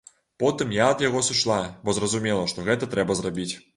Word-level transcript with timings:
Потым 0.43 0.71
я 0.75 0.87
ад 0.93 1.03
яго 1.09 1.21
сышла, 1.29 1.57
бо 1.85 1.95
зразумела, 1.99 2.49
што 2.55 2.67
гэта 2.71 2.91
трэба 2.95 3.19
зрабіць. 3.21 3.51